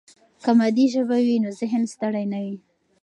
[0.43, 2.57] که مادي ژبه وي، نو ذهن ستړي نه وي.